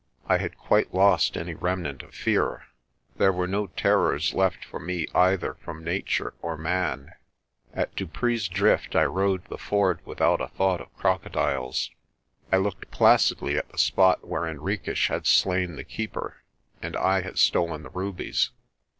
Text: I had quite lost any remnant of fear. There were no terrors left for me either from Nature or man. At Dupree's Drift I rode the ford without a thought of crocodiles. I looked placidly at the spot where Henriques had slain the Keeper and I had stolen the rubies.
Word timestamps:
I 0.27 0.37
had 0.39 0.57
quite 0.57 0.95
lost 0.95 1.37
any 1.37 1.53
remnant 1.53 2.01
of 2.01 2.15
fear. 2.15 2.65
There 3.17 3.31
were 3.31 3.45
no 3.45 3.67
terrors 3.67 4.33
left 4.33 4.65
for 4.65 4.79
me 4.79 5.05
either 5.13 5.53
from 5.63 5.83
Nature 5.83 6.33
or 6.41 6.57
man. 6.57 7.13
At 7.71 7.95
Dupree's 7.95 8.47
Drift 8.47 8.95
I 8.95 9.05
rode 9.05 9.45
the 9.45 9.59
ford 9.59 9.99
without 10.03 10.41
a 10.41 10.47
thought 10.47 10.81
of 10.81 10.91
crocodiles. 10.97 11.91
I 12.51 12.57
looked 12.57 12.89
placidly 12.89 13.55
at 13.57 13.69
the 13.69 13.77
spot 13.77 14.27
where 14.27 14.47
Henriques 14.47 15.05
had 15.05 15.27
slain 15.27 15.75
the 15.75 15.83
Keeper 15.83 16.41
and 16.81 16.95
I 16.97 17.21
had 17.21 17.37
stolen 17.37 17.83
the 17.83 17.91
rubies. 17.91 18.49